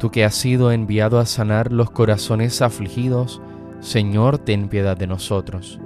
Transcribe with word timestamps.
Tú 0.00 0.10
que 0.10 0.24
has 0.24 0.34
sido 0.34 0.72
enviado 0.72 1.18
a 1.18 1.26
sanar 1.26 1.70
los 1.70 1.90
corazones 1.90 2.62
afligidos, 2.62 3.42
Señor, 3.80 4.38
ten 4.38 4.70
piedad 4.70 4.96
de 4.96 5.06
nosotros. 5.06 5.78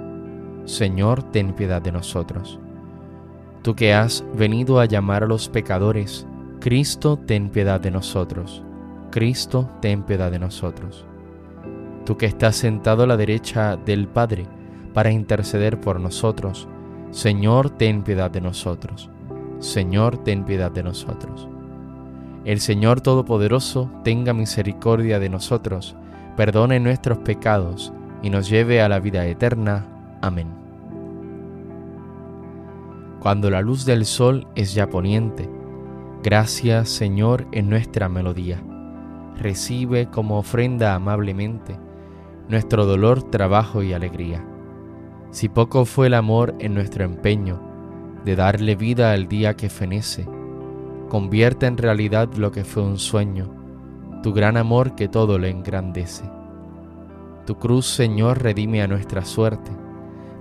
Señor, 0.63 1.21
ten 1.21 1.51
piedad 1.51 1.81
de 1.81 1.91
nosotros. 1.91 2.57
Tú 3.61 3.75
que 3.75 3.93
has 3.93 4.23
venido 4.33 4.79
a 4.79 4.85
llamar 4.85 5.23
a 5.23 5.27
los 5.27 5.49
pecadores, 5.49 6.25
Cristo, 6.61 7.19
ten 7.25 7.49
piedad 7.49 7.81
de 7.81 7.91
nosotros. 7.91 8.63
Cristo, 9.11 9.69
ten 9.81 10.03
piedad 10.03 10.31
de 10.31 10.39
nosotros. 10.39 11.05
Tú 12.05 12.15
que 12.15 12.25
estás 12.25 12.55
sentado 12.55 13.03
a 13.03 13.07
la 13.07 13.17
derecha 13.17 13.75
del 13.75 14.07
Padre 14.07 14.47
para 14.93 15.11
interceder 15.11 15.81
por 15.81 15.99
nosotros, 15.99 16.69
Señor, 17.11 17.69
ten 17.69 18.01
piedad 18.01 18.31
de 18.31 18.39
nosotros. 18.39 19.09
Señor, 19.59 20.23
ten 20.23 20.45
piedad 20.45 20.71
de 20.71 20.83
nosotros. 20.83 21.49
El 22.45 22.59
Señor 22.59 23.01
Todopoderoso 23.01 23.89
tenga 24.03 24.31
misericordia 24.31 25.17
de 25.17 25.29
nosotros, 25.29 25.95
perdone 26.37 26.79
nuestros 26.79 27.17
pecados 27.17 27.91
y 28.21 28.29
nos 28.29 28.47
lleve 28.47 28.83
a 28.83 28.87
la 28.87 28.99
vida 28.99 29.25
eterna. 29.25 29.87
Amén. 30.21 30.47
Cuando 33.19 33.49
la 33.49 33.61
luz 33.61 33.83
del 33.83 34.05
sol 34.05 34.47
es 34.53 34.75
ya 34.75 34.87
poniente, 34.91 35.49
gracias 36.21 36.89
Señor 36.89 37.47
en 37.51 37.67
nuestra 37.67 38.09
melodía. 38.09 38.61
Recibe 39.39 40.05
como 40.11 40.37
ofrenda 40.37 40.93
amablemente 40.93 41.79
nuestro 42.47 42.85
dolor, 42.85 43.23
trabajo 43.23 43.81
y 43.81 43.93
alegría. 43.93 44.45
Si 45.31 45.49
poco 45.49 45.85
fue 45.85 46.07
el 46.07 46.13
amor 46.13 46.53
en 46.59 46.75
nuestro 46.75 47.05
empeño 47.05 47.59
de 48.23 48.35
darle 48.35 48.75
vida 48.75 49.13
al 49.13 49.27
día 49.27 49.55
que 49.55 49.69
fenece, 49.69 50.27
convierte 51.09 51.65
en 51.65 51.77
realidad 51.77 52.33
lo 52.35 52.51
que 52.51 52.63
fue 52.63 52.83
un 52.83 52.97
sueño, 52.97 53.49
tu 54.23 54.33
gran 54.33 54.57
amor 54.57 54.95
que 54.95 55.07
todo 55.07 55.37
le 55.37 55.49
engrandece. 55.49 56.23
Tu 57.45 57.55
cruz, 57.55 57.85
Señor, 57.85 58.41
redime 58.41 58.81
a 58.81 58.87
nuestra 58.87 59.23
suerte, 59.23 59.71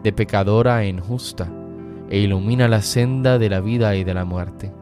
de 0.02 0.12
pecadora 0.12 0.84
en 0.84 1.00
justa, 1.00 1.50
e 2.08 2.18
ilumina 2.18 2.68
la 2.68 2.82
senda 2.82 3.38
de 3.38 3.48
la 3.48 3.60
vida 3.60 3.96
y 3.96 4.04
de 4.04 4.14
la 4.14 4.24
muerte, 4.24 4.72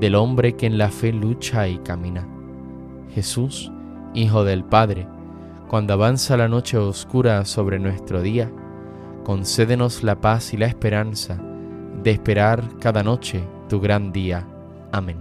del 0.00 0.14
hombre 0.14 0.56
que 0.56 0.66
en 0.66 0.78
la 0.78 0.90
fe 0.90 1.12
lucha 1.12 1.68
y 1.68 1.78
camina. 1.78 2.26
Jesús, 3.14 3.72
Hijo 4.14 4.44
del 4.44 4.64
Padre, 4.64 5.06
cuando 5.68 5.92
avanza 5.92 6.36
la 6.36 6.48
noche 6.48 6.78
oscura 6.78 7.44
sobre 7.44 7.78
nuestro 7.78 8.22
día, 8.22 8.50
concédenos 9.24 10.02
la 10.02 10.20
paz 10.20 10.54
y 10.54 10.56
la 10.56 10.66
esperanza 10.66 11.38
de 12.02 12.10
esperar 12.10 12.64
cada 12.80 13.02
noche 13.02 13.42
tu 13.68 13.80
gran 13.80 14.10
día. 14.12 14.46
Amén. 14.92 15.18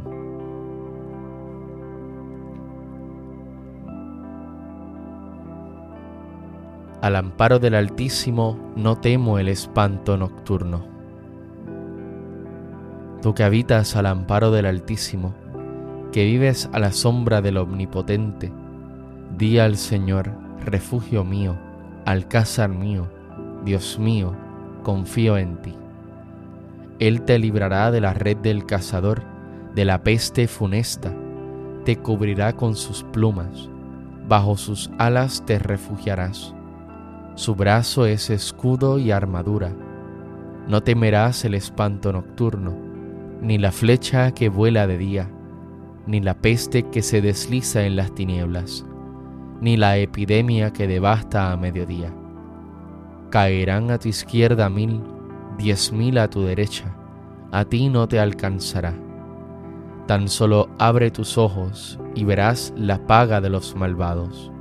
Al 7.02 7.16
amparo 7.16 7.60
del 7.60 7.76
Altísimo 7.76 8.58
no 8.76 8.98
temo 8.98 9.38
el 9.40 9.50
espanto 9.50 10.18
nocturno. 10.18 10.84
Tú 13.22 13.34
que 13.34 13.44
habitas 13.44 13.96
al 13.96 14.08
amparo 14.08 14.52
del 14.52 14.66
Altísimo, 14.66 15.34
que 16.12 16.26
vives 16.26 16.70
a 16.74 16.80
la 16.80 16.92
sombra 16.92 17.42
del 17.42 17.58
Omnipotente, 17.58 18.52
di 19.38 19.60
al 19.60 19.78
Señor, 19.78 20.32
refugio 20.66 21.24
mío, 21.24 21.56
alcázar 22.06 22.70
mío, 22.70 23.08
Dios 23.64 24.00
mío, 24.00 24.34
confío 24.84 25.38
en 25.38 25.62
ti. 25.62 25.76
Él 27.00 27.22
te 27.22 27.38
librará 27.38 27.92
de 27.92 28.02
la 28.02 28.14
red 28.14 28.38
del 28.38 28.66
cazador, 28.66 29.24
de 29.78 29.86
la 29.86 30.02
peste 30.02 30.48
funesta, 30.48 31.14
te 31.86 31.98
cubrirá 31.98 32.54
con 32.54 32.76
sus 32.76 33.04
plumas, 33.04 33.70
bajo 34.28 34.58
sus 34.58 34.90
alas 34.98 35.46
te 35.46 35.60
refugiarás. 35.60 36.56
Su 37.36 37.54
brazo 37.54 38.08
es 38.08 38.32
escudo 38.32 38.98
y 38.98 39.12
armadura. 39.12 39.72
No 40.68 40.82
temerás 40.82 41.46
el 41.46 41.54
espanto 41.54 42.12
nocturno, 42.12 42.76
ni 43.44 43.60
la 43.60 43.72
flecha 43.72 44.32
que 44.32 44.50
vuela 44.50 44.88
de 44.88 44.98
día, 44.98 45.30
ni 46.08 46.22
la 46.22 46.34
peste 46.34 46.82
que 46.90 47.04
se 47.04 47.22
desliza 47.22 47.86
en 47.86 47.98
las 47.98 48.16
tinieblas, 48.16 48.84
ni 49.62 49.78
la 49.78 50.00
epidemia 50.00 50.74
que 50.74 50.88
devasta 50.88 51.52
a 51.52 51.56
mediodía. 51.56 52.12
Caerán 53.30 53.92
a 53.92 54.00
tu 54.00 54.10
izquierda 54.10 54.72
mil, 54.72 55.04
diez 55.60 55.94
mil 55.94 56.18
a 56.18 56.28
tu 56.32 56.42
derecha, 56.42 56.96
a 57.52 57.64
ti 57.64 57.90
no 57.90 58.08
te 58.08 58.20
alcanzará 58.20 59.07
Tan 60.08 60.30
solo 60.30 60.70
abre 60.80 61.12
tus 61.12 61.38
ojos 61.38 62.00
y 62.16 62.24
verás 62.24 62.74
la 62.78 63.06
paga 63.08 63.42
de 63.42 63.50
los 63.50 63.76
malvados, 63.76 64.54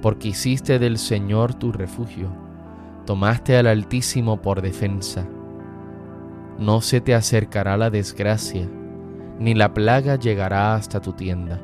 porque 0.00 0.28
hiciste 0.28 0.78
del 0.78 0.96
Señor 0.96 1.52
tu 1.52 1.72
refugio, 1.72 2.30
tomaste 3.04 3.58
al 3.58 3.66
Altísimo 3.66 4.40
por 4.40 4.62
defensa. 4.62 5.28
No 6.58 6.80
se 6.80 7.02
te 7.02 7.14
acercará 7.14 7.76
la 7.76 7.90
desgracia, 7.90 8.66
ni 9.38 9.54
la 9.54 9.74
plaga 9.74 10.16
llegará 10.16 10.74
hasta 10.74 11.02
tu 11.02 11.12
tienda, 11.12 11.60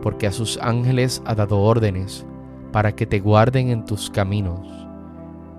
porque 0.00 0.28
a 0.28 0.32
sus 0.32 0.60
ángeles 0.62 1.20
ha 1.26 1.34
dado 1.34 1.58
órdenes 1.58 2.24
para 2.70 2.94
que 2.94 3.04
te 3.04 3.18
guarden 3.18 3.70
en 3.70 3.84
tus 3.84 4.10
caminos, 4.10 4.64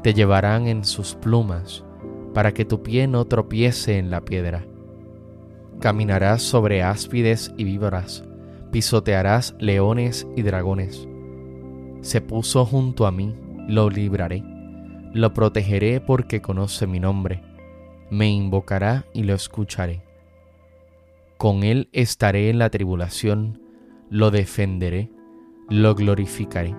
te 0.01 0.13
llevarán 0.13 0.67
en 0.67 0.85
sus 0.85 1.13
plumas, 1.16 1.84
para 2.34 2.53
que 2.53 2.63
tu 2.63 2.81
pie 2.81 3.06
no 3.06 3.25
tropiece 3.25 3.97
en 3.97 4.09
la 4.09 4.22
piedra 4.22 4.63
Caminarás 5.79 6.41
sobre 6.41 6.84
áspides 6.84 7.53
y 7.56 7.63
víboras, 7.63 8.25
pisotearás 8.69 9.56
leones 9.59 10.28
y 10.35 10.41
dragones. 10.41 11.07
Se 12.01 12.19
puso 12.19 12.66
junto 12.66 13.07
a 13.07 13.12
mí, 13.12 13.34
lo 13.69 13.90
libraré, 13.90 14.44
lo 15.13 15.34
protegeré 15.34 16.01
porque 16.01 16.41
conoce 16.41 16.85
mi 16.85 17.00
nombre, 17.00 17.41
me 18.09 18.29
invocará 18.29 19.06
y 19.13 19.23
lo 19.23 19.34
escucharé. 19.34 20.01
Con 21.38 21.63
él 21.63 21.88
estaré 21.94 22.50
en 22.50 22.59
la 22.59 22.69
tribulación, 22.69 23.61
lo 24.09 24.31
defenderé, 24.31 25.09
lo 25.69 25.96
glorificaré, 25.96 26.75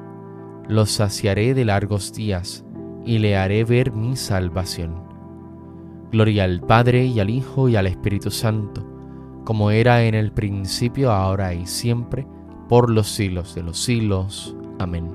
lo 0.69 0.85
saciaré 0.85 1.55
de 1.55 1.65
largos 1.65 2.13
días 2.13 2.67
y 3.07 3.19
le 3.19 3.39
haré 3.39 3.65
ver 3.65 3.93
mi 3.93 4.15
salvación. 4.17 5.09
Gloria 6.13 6.45
al 6.45 6.61
Padre 6.61 7.07
y 7.07 7.19
al 7.19 7.31
Hijo 7.31 7.71
y 7.71 7.77
al 7.77 7.87
Espíritu 7.87 8.31
Santo 8.31 8.90
como 9.45 9.71
era 9.71 10.05
en 10.05 10.15
el 10.15 10.33
principio, 10.33 11.11
ahora 11.11 11.55
y 11.55 11.67
siempre, 11.67 12.27
por 12.69 12.91
los 12.91 13.09
siglos 13.09 13.55
de 13.55 13.63
los 13.63 13.79
siglos. 13.79 14.55
Amén. 14.79 15.11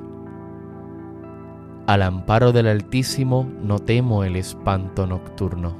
Al 1.88 2.02
amparo 2.02 2.52
del 2.52 2.68
Altísimo 2.68 3.48
no 3.62 3.80
temo 3.80 4.24
el 4.24 4.36
espanto 4.36 5.06
nocturno. 5.06 5.76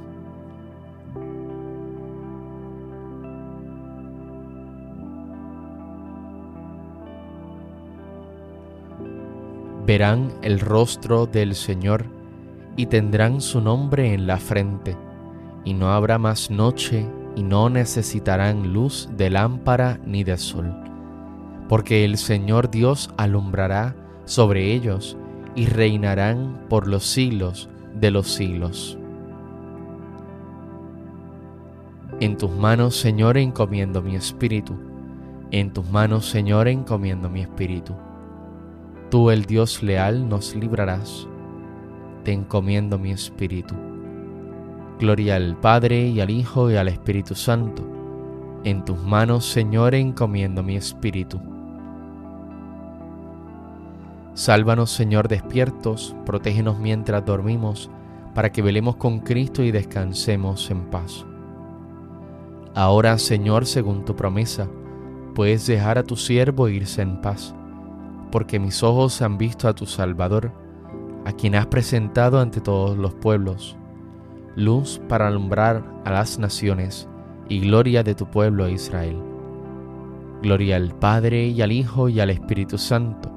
Verán 9.86 10.32
el 10.42 10.60
rostro 10.60 11.28
del 11.28 11.54
Señor 11.54 12.06
y 12.76 12.88
tendrán 12.88 13.42
su 13.42 13.62
nombre 13.62 14.14
en 14.14 14.28
la 14.28 14.38
frente, 14.38 14.96
y 15.64 15.74
no 15.74 15.92
habrá 15.92 16.18
más 16.18 16.50
noche 16.50 17.08
y 17.36 17.44
no 17.44 17.70
necesitarán 17.70 18.74
luz 18.74 19.10
de 19.18 19.30
lámpara 19.30 20.00
ni 20.06 20.24
de 20.24 20.38
sol, 20.38 20.74
porque 21.68 22.06
el 22.06 22.18
Señor 22.18 22.72
Dios 22.72 23.10
alumbrará 23.18 23.96
sobre 24.26 24.74
ellos 24.74 25.18
y 25.56 25.68
reinarán 25.68 26.66
por 26.70 26.88
los 26.88 27.06
siglos 27.06 27.70
de 28.00 28.12
los 28.12 28.28
siglos. 28.28 28.98
En 32.22 32.38
tus 32.38 32.52
manos, 32.52 32.96
Señor, 32.96 33.38
encomiendo 33.38 34.02
mi 34.02 34.16
espíritu. 34.16 34.74
En 35.52 35.74
tus 35.74 35.90
manos, 35.90 36.26
Señor, 36.26 36.70
encomiendo 36.70 37.30
mi 37.30 37.42
espíritu. 37.42 37.94
Tú, 39.12 39.32
el 39.32 39.46
Dios 39.46 39.84
leal, 39.84 40.28
nos 40.28 40.56
librarás. 40.56 41.28
Te 42.24 42.32
encomiendo 42.32 42.98
mi 42.98 43.12
espíritu. 43.12 43.76
Gloria 44.98 45.36
al 45.36 45.58
Padre 45.58 46.08
y 46.08 46.22
al 46.22 46.30
Hijo 46.30 46.72
y 46.72 46.78
al 46.78 46.88
Espíritu 46.88 47.36
Santo. 47.36 47.84
En 48.64 48.86
tus 48.86 48.98
manos, 48.98 49.46
Señor, 49.46 49.94
encomiendo 49.94 50.64
mi 50.64 50.78
espíritu. 50.78 51.42
Sálvanos, 54.36 54.92
Señor, 54.92 55.28
despiertos, 55.28 56.16
protégenos 56.26 56.80
mientras 56.80 57.26
dormimos, 57.26 57.90
para 58.34 58.54
que 58.54 58.62
velemos 58.62 58.96
con 58.96 59.20
Cristo 59.20 59.64
y 59.64 59.72
descansemos 59.72 60.72
en 60.72 60.86
paz. 60.86 61.26
Ahora, 62.74 63.18
Señor, 63.18 63.66
según 63.66 64.06
tu 64.06 64.16
promesa, 64.16 64.70
puedes 65.36 65.68
dejar 65.68 65.98
a 65.98 66.04
tu 66.04 66.16
siervo 66.16 66.70
irse 66.70 67.02
en 67.02 67.20
paz, 67.20 67.54
porque 68.32 68.60
mis 68.60 68.82
ojos 68.82 69.22
han 69.22 69.38
visto 69.38 69.68
a 69.68 69.76
tu 69.76 69.86
Salvador, 69.86 70.54
a 71.26 71.34
quien 71.34 71.56
has 71.56 71.68
presentado 71.68 72.40
ante 72.40 72.62
todos 72.62 72.98
los 72.98 73.14
pueblos 73.14 73.78
luz 74.56 75.02
para 75.10 75.28
alumbrar 75.28 75.84
a 76.06 76.12
las 76.12 76.40
naciones 76.40 77.08
y 77.50 77.60
gloria 77.60 78.04
de 78.04 78.16
tu 78.16 78.26
pueblo 78.28 78.70
Israel. 78.70 79.18
Gloria 80.42 80.78
al 80.78 80.96
Padre 80.96 81.48
y 81.48 81.62
al 81.62 81.72
Hijo 81.72 82.10
y 82.10 82.20
al 82.20 82.30
Espíritu 82.30 82.78
Santo, 82.78 83.32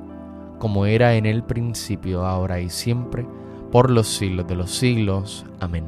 como 0.58 0.86
era 0.86 1.14
en 1.14 1.26
el 1.26 1.42
principio, 1.42 2.24
ahora 2.24 2.60
y 2.60 2.68
siempre, 2.68 3.26
por 3.70 3.90
los 3.90 4.08
siglos 4.08 4.46
de 4.46 4.56
los 4.56 4.70
siglos. 4.70 5.46
Amén. 5.60 5.86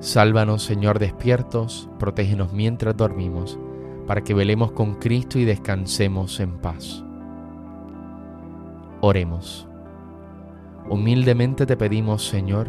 Sálvanos, 0.00 0.62
Señor, 0.62 0.98
despiertos, 0.98 1.88
protégenos 1.98 2.52
mientras 2.52 2.96
dormimos, 2.96 3.58
para 4.06 4.22
que 4.22 4.34
velemos 4.34 4.72
con 4.72 4.94
Cristo 4.94 5.38
y 5.38 5.44
descansemos 5.44 6.40
en 6.40 6.58
paz. 6.58 7.04
Oremos. 9.00 9.68
Humildemente 10.88 11.66
te 11.66 11.76
pedimos, 11.76 12.26
Señor, 12.26 12.68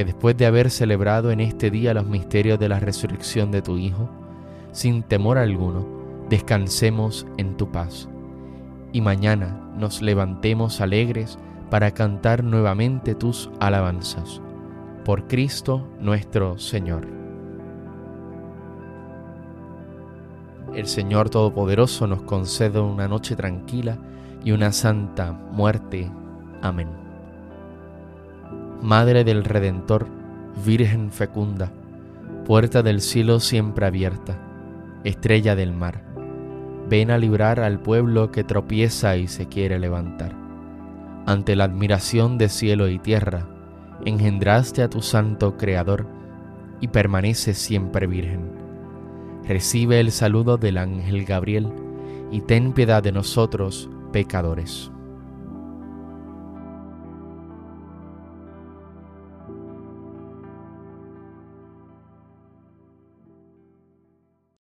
que 0.00 0.04
después 0.06 0.34
de 0.34 0.46
haber 0.46 0.70
celebrado 0.70 1.30
en 1.30 1.40
este 1.40 1.70
día 1.70 1.92
los 1.92 2.06
misterios 2.06 2.58
de 2.58 2.70
la 2.70 2.80
resurrección 2.80 3.50
de 3.50 3.60
tu 3.60 3.76
Hijo, 3.76 4.08
sin 4.72 5.02
temor 5.02 5.36
alguno, 5.36 5.86
descansemos 6.30 7.26
en 7.36 7.58
tu 7.58 7.70
paz. 7.70 8.08
Y 8.94 9.02
mañana 9.02 9.60
nos 9.76 10.00
levantemos 10.00 10.80
alegres 10.80 11.38
para 11.68 11.90
cantar 11.90 12.42
nuevamente 12.42 13.14
tus 13.14 13.50
alabanzas. 13.60 14.40
Por 15.04 15.28
Cristo 15.28 15.86
nuestro 16.00 16.58
Señor. 16.58 17.06
El 20.74 20.86
Señor 20.86 21.28
Todopoderoso 21.28 22.06
nos 22.06 22.22
conceda 22.22 22.80
una 22.80 23.06
noche 23.06 23.36
tranquila 23.36 23.98
y 24.42 24.52
una 24.52 24.72
santa 24.72 25.32
muerte. 25.32 26.10
Amén. 26.62 27.09
Madre 28.82 29.24
del 29.24 29.44
Redentor, 29.44 30.06
Virgen 30.64 31.10
fecunda, 31.10 31.70
puerta 32.46 32.82
del 32.82 33.02
cielo 33.02 33.38
siempre 33.38 33.84
abierta, 33.84 34.38
estrella 35.04 35.54
del 35.54 35.72
mar, 35.74 36.02
ven 36.88 37.10
a 37.10 37.18
librar 37.18 37.60
al 37.60 37.78
pueblo 37.80 38.32
que 38.32 38.42
tropieza 38.42 39.18
y 39.18 39.28
se 39.28 39.48
quiere 39.48 39.78
levantar. 39.78 40.34
Ante 41.26 41.56
la 41.56 41.64
admiración 41.64 42.38
de 42.38 42.48
cielo 42.48 42.88
y 42.88 42.98
tierra, 42.98 43.46
engendraste 44.06 44.82
a 44.82 44.88
tu 44.88 45.02
santo 45.02 45.58
Creador 45.58 46.06
y 46.80 46.88
permanece 46.88 47.52
siempre 47.52 48.06
virgen. 48.06 48.50
Recibe 49.46 50.00
el 50.00 50.10
saludo 50.10 50.56
del 50.56 50.78
ángel 50.78 51.26
Gabriel 51.26 51.68
y 52.30 52.40
ten 52.40 52.72
piedad 52.72 53.02
de 53.02 53.12
nosotros, 53.12 53.90
pecadores. 54.10 54.90